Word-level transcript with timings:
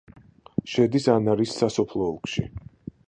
შედის 0.75 1.05
ანარის 1.15 1.53
სასოფლო 1.59 2.09
ოლქში. 2.15 2.47